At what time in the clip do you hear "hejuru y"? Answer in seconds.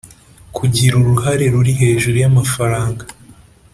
1.81-2.27